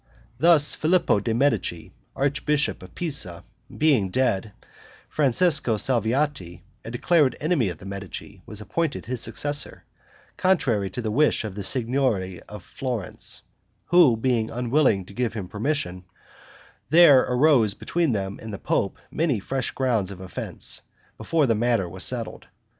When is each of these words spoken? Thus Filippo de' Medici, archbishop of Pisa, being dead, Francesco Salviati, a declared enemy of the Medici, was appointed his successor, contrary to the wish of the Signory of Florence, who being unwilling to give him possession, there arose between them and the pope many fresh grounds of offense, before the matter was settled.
Thus 0.39 0.73
Filippo 0.73 1.19
de' 1.19 1.35
Medici, 1.35 1.93
archbishop 2.15 2.81
of 2.81 2.95
Pisa, 2.95 3.43
being 3.77 4.09
dead, 4.09 4.51
Francesco 5.07 5.77
Salviati, 5.77 6.63
a 6.83 6.89
declared 6.89 7.35
enemy 7.39 7.69
of 7.69 7.77
the 7.77 7.85
Medici, 7.85 8.41
was 8.47 8.59
appointed 8.59 9.05
his 9.05 9.21
successor, 9.21 9.83
contrary 10.37 10.89
to 10.89 11.03
the 11.03 11.11
wish 11.11 11.43
of 11.43 11.53
the 11.53 11.61
Signory 11.61 12.41
of 12.49 12.63
Florence, 12.63 13.43
who 13.89 14.17
being 14.17 14.49
unwilling 14.49 15.05
to 15.05 15.13
give 15.13 15.33
him 15.33 15.47
possession, 15.47 16.05
there 16.89 17.19
arose 17.19 17.75
between 17.75 18.11
them 18.11 18.39
and 18.41 18.51
the 18.51 18.57
pope 18.57 18.97
many 19.11 19.39
fresh 19.39 19.69
grounds 19.69 20.09
of 20.09 20.19
offense, 20.19 20.81
before 21.15 21.45
the 21.45 21.53
matter 21.53 21.87
was 21.87 22.03
settled. 22.03 22.47